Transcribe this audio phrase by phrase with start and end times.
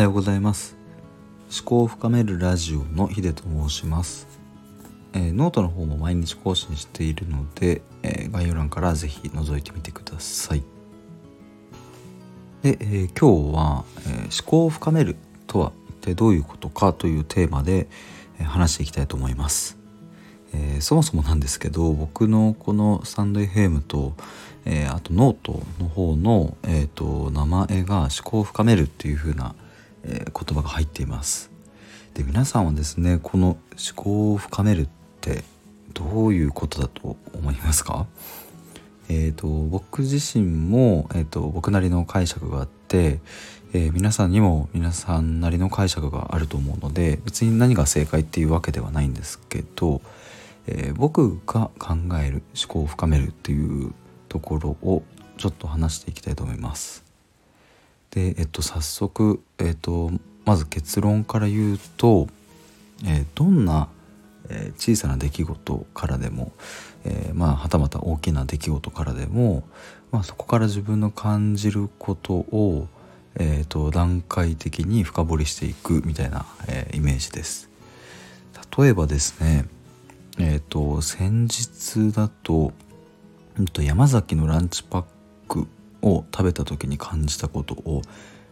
[0.00, 0.78] はようございます。
[1.54, 4.26] 思考を深めるラジオのヒデと申します、
[5.12, 10.62] えー、ノートの方も毎日更新しているので、えー、概要欄からぜひ覗いてみてください。
[12.62, 17.86] で、えー、今日は、え思考を深めるとは一体どういうことかというテーマで、
[18.38, 19.76] え話していきたいと思います。
[20.54, 24.14] えー、そもそもなんですけど僕のこのスタンド FM と、
[24.64, 29.54] えー、あとノートの方の、えーと、名前が思考を深めるっていう風な、
[30.04, 31.50] えー、言葉が入っています
[32.14, 33.58] で皆さんはですねこの思
[33.94, 34.88] 考を深めるっ
[35.20, 35.44] て
[35.92, 38.06] どういうことだと思いますか？
[39.08, 43.18] えと、僕自身も、えーと、僕なりの解釈があって、
[43.72, 50.00] えー、皆さんにも皆さんなりの解釈があると思うので別に何が正解っていうわけではないんですけど、
[50.68, 53.92] えー、僕が考える思考を深めるっていう
[54.28, 55.02] ところを
[55.38, 57.09] ちょっと話していきたいと思います。
[58.10, 60.10] で、えっと、早速、えっと、
[60.44, 62.28] まず結論から言うと、
[63.04, 63.88] えー、どんな、
[64.48, 66.52] えー、小さな出来事からでも、
[67.04, 69.64] えー、まあはたまた大きな出来事からでも、
[70.10, 72.88] まあ、そこから自分の感じることを、
[73.36, 77.70] えーと、段階的に深掘りしていくみたいな、え、イメージです。
[78.76, 79.66] 例えばですね
[80.38, 82.72] えっ、と先日だと
[83.78, 85.04] 山崎のランチパッ
[85.48, 85.66] ク
[86.02, 88.02] を食べた時に感じたことを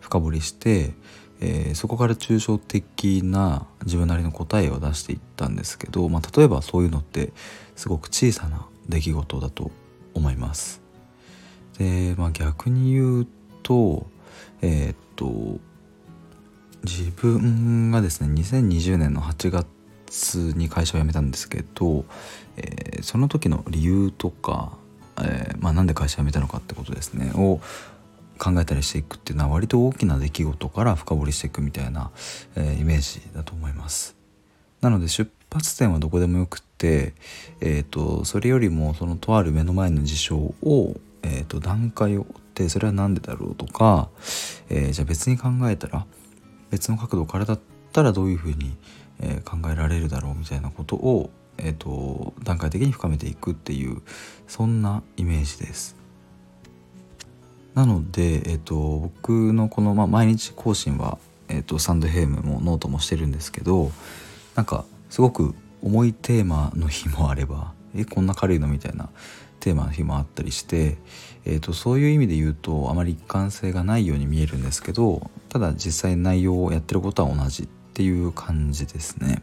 [0.00, 0.94] 深掘りして、
[1.40, 7.32] えー、そこから抽象的な自分なりの答えを出していったんですけど、まあ、例えばそういうのって
[7.74, 9.70] すごく小さな出来事だと
[10.14, 10.80] 思います。
[11.78, 13.26] で、まあ、逆に言う
[13.62, 14.06] と
[14.62, 15.60] えー、っと
[16.84, 22.04] 自分がですね2020年の8月に会社を辞めたんですけど、
[22.56, 24.72] えー、その時の理由とか、
[25.22, 27.60] えー、まあ、なんで会社辞めたのかってことですねを
[28.38, 32.10] 考えたりしていくっていうのは割と大きな出来事から深掘りしていくみたいな、
[32.54, 34.16] えー、イメージだと思います。
[34.80, 37.14] なので出発点はどこでもよくって、
[37.60, 44.10] えーと、それよりもそのとある目の前の事象を、えーと、段階を追ってそれは何でだろうとか、
[44.68, 46.06] えー、じゃあ別に考えたら
[46.70, 47.60] 別の角度からだっ
[47.92, 48.76] たらどういうふうに、
[49.20, 54.02] え、考えられるだろうみたいなことを、えーと、段階的に深めていくっていう
[54.46, 55.96] そんなイメージです。
[57.74, 61.18] なので、えーと、僕のこの、まあ、毎日更新は、
[61.48, 63.92] えーと、 stand.fm もノートもしてるんですけど
[64.54, 69.10] なんかすごく重いテーマの日もあればえこんな軽いのみたいな
[69.60, 70.96] テーマの日もあったりして、
[71.44, 79.42] えーとそういう意味で言うとあまり一貫性がないように見えるんですけどただ実際内容をやってることは同じっていう感じですね。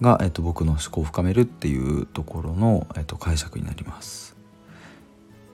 [0.00, 4.36] が、えっと、僕の思考を深めるっていうところの、えっと、解釈になります。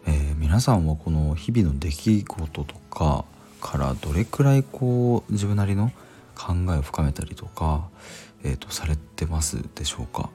[0.07, 3.25] えー、皆さんはこの日々の出来事とか
[3.61, 5.91] からどれくらいこう自分なりの
[6.37, 7.89] 考えを深めたりとか、
[8.45, 10.31] えーと、されてますでしょうか？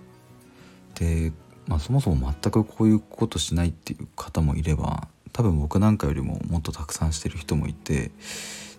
[0.96, 1.32] で、
[1.68, 8.12] まあ、そもそも全くこういうことしないっていう方もいれば多分僕なんかよりももっとたくさんしてる人もいて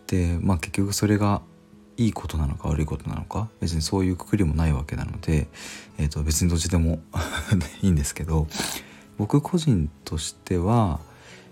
[0.09, 1.41] で、まあ、結局それが
[1.97, 5.49] いいことなのか悪いことなのか別にそういうくくりもないわけなので、
[5.99, 7.01] えー、と別にどっちでも
[7.83, 8.49] いいんですけど
[9.19, 11.01] 僕個人としては、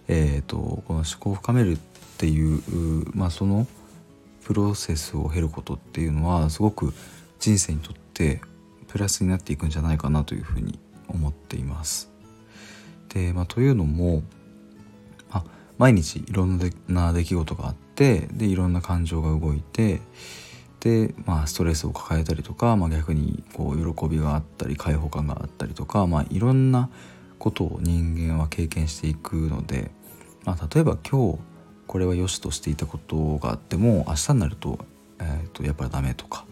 [0.08, 1.78] えーと、この思考を深めるっ
[2.16, 3.66] ていう、まあ、その
[4.44, 6.92] プロセスを経ることっていうのはすごく
[7.38, 8.40] 人生にとって
[8.88, 10.78] プラスになっていくんじゃないかなというふうに
[11.08, 12.10] 思っています。
[13.08, 14.22] で、まあ、というのも、
[15.30, 15.44] まあ、
[15.78, 20.00] 毎日いろんな出来事があっててでいろんな感情が動いて
[20.80, 26.88] で、まあ、ストレスを抱えたりとか、まあ、逆にこう喜びがあったり解放感があったりとか、まあ、いろんな
[27.38, 29.90] ことを人間は経験していくので、
[30.46, 31.38] まあ、例えば今日
[31.86, 34.78] これは良しとしていたことがあっても明日になると,、
[35.18, 36.46] えー、とやっぱりダメとか、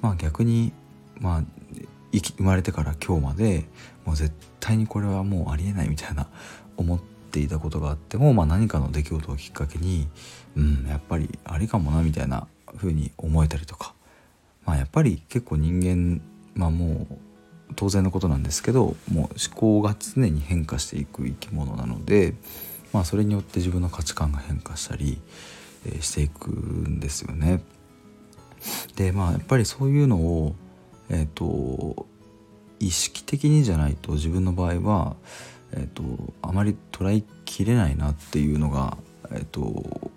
[0.00, 0.72] まあ、逆に、
[1.20, 1.42] まあ、
[2.10, 3.66] 生まれてから今日まで
[4.04, 6.26] もう絶対にこれはもうありえないみたいな
[6.76, 7.00] 思っ
[7.32, 10.06] ていたことがあっても、まあ、何かの出来事をきっかけに
[10.56, 12.46] うんやっぱりありかもなみたいな
[12.76, 13.94] 風に思えたりとか
[14.66, 16.20] まあやっぱり結構人間
[16.54, 17.16] まあもう
[17.74, 22.34] 当然のことなんですけどもう思考が常に変化していく生き物なので、
[22.92, 25.18] まあ、それによって自分の価値観が変化したり、
[25.86, 27.62] えー、していくんですよね。
[28.94, 30.54] でまあやっぱりそういうのを
[31.08, 32.06] えっ、ー、と
[32.82, 35.16] 意識的にじゃないと自分の場合は、
[35.72, 36.02] えーと、
[36.42, 38.96] あまり捉えきれないなっていうのが、
[39.30, 40.10] えーと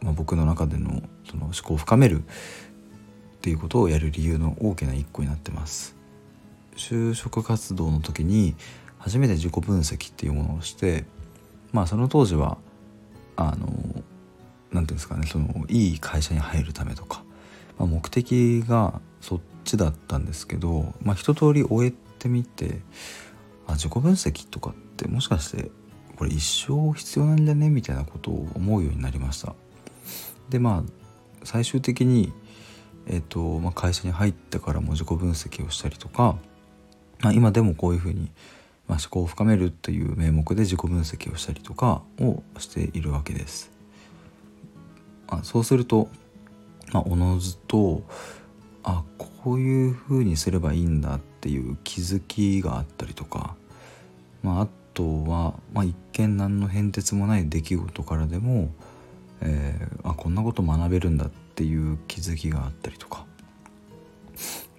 [0.00, 5.96] まあ、僕の中でのその思考を深めるっていうことをやる理由の大きな一個になってます。
[6.76, 8.54] 就職活動の時に
[8.98, 11.04] 初めて自己分析っていうものをして
[11.72, 12.58] まあその当時は
[13.36, 14.02] あの何て
[14.72, 17.22] 言うんですかねそのいい会社に入るためとか、
[17.78, 22.80] まあ、目的がそっちだったんですけど、まあ、一通り終えてみて
[23.66, 25.70] あ自己分析とかってもしかして
[26.16, 29.54] これ一生必要なんじゃねみたいなことを思うようになりました。
[30.48, 31.06] でまあ
[31.44, 32.32] 最終的に、
[33.06, 36.36] えーとまあ、会社に入ってからも自己分析をしたりとか、
[37.20, 38.30] まあ、今でもこういうふうに、
[38.88, 43.70] まあ、思考を深めるという名目で自己分析をしたりとかをしているわけです、
[45.28, 46.08] まあ、そうすると、
[46.92, 48.02] まあ、おのずと
[48.86, 53.56] あこういうふうにすればいいんだっていう気づきがあったりとか、
[54.44, 58.70] まあ、あとは、まあ、一見何の変哲もない出来事からでも、
[59.40, 63.26] えー、あこんなこと学べるんだっていう気づきがあったりとか、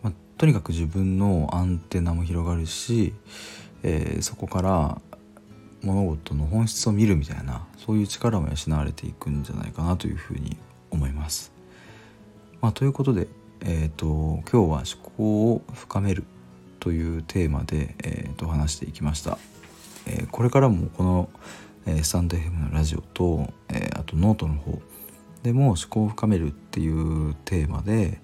[0.02, 3.14] まあ、とにかく自分のアンテナも広がるし、
[3.84, 5.02] えー、そこから
[5.84, 10.56] 物事の本質を見るみたいなそういう力も養われていくんじゃないかなというふうに
[10.92, 11.52] 思います。
[12.62, 13.28] まあ、ということで
[13.62, 14.84] えーと、今日は思
[15.18, 16.24] 考を深める
[16.80, 19.38] というテーマで、えーと、話していきました、
[20.06, 21.30] えー、これからもこの、
[21.86, 24.80] えー、スタンド FM のラジオと、えー、あとノートの方
[25.44, 28.22] でも思考を深めるっていうテーマで、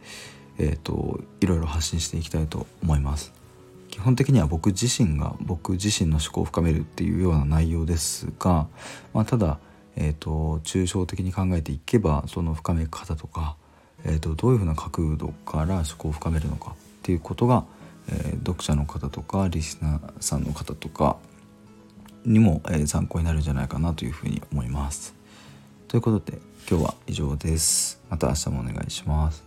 [0.57, 3.33] えーと、いろいろ発信していきたいと思います。
[3.89, 8.67] 基本的には僕自身が僕自身の思考を深めるっていうような内容ですが、
[9.13, 9.59] まあ、ただ、
[9.95, 13.55] えーと抽象的に考えていけばその深め方とか
[14.05, 16.73] えーと、どういうふうな角度から思考を深めるのかっ
[17.03, 17.63] ていうことが、
[18.09, 21.17] えー、読者の方とかリスナーさんの方とか
[22.25, 25.13] にも、えー、参考になるんじゃないかなというふうに思います。
[25.87, 26.39] ということで
[26.69, 28.01] 今日は以上です。
[28.09, 29.43] また明日もお願いします。